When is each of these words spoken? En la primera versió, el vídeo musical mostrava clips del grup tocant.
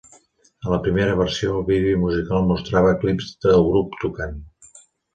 En 0.67 0.71
la 0.73 0.79
primera 0.85 1.17
versió, 1.19 1.51
el 1.59 1.67
vídeo 1.69 2.01
musical 2.07 2.49
mostrava 2.55 2.97
clips 3.05 3.31
del 3.47 3.71
grup 3.71 3.99
tocant. 4.07 4.39